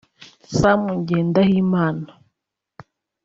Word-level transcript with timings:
Sam 0.59 0.81
Ngendahimana 0.99 2.11